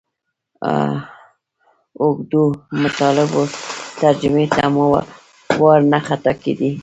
[2.01, 2.43] اوږدو
[2.81, 3.43] مطالبو
[4.01, 4.85] ترجمې ته مو
[5.61, 6.71] وار نه خطا کېدئ.